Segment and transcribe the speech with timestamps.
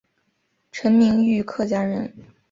[0.71, 2.11] 陈铭枢客家人。